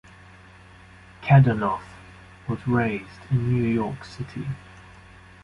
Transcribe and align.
Kadanoff 1.23 1.83
was 2.49 2.67
raised 2.67 3.21
in 3.29 3.53
New 3.53 3.63
York 3.69 4.03
City. 4.03 4.47